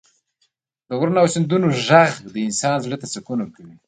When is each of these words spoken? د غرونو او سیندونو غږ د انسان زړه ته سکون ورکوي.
د 0.87 0.89
غرونو 0.99 1.21
او 1.23 1.27
سیندونو 1.33 1.67
غږ 1.87 2.11
د 2.33 2.35
انسان 2.47 2.75
زړه 2.85 2.97
ته 3.01 3.07
سکون 3.13 3.37
ورکوي. 3.39 3.75